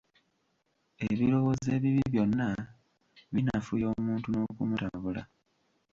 [1.09, 2.49] Ebirowoozo ebibi byonna
[3.33, 5.21] binafuya omuntu n'okumutabula.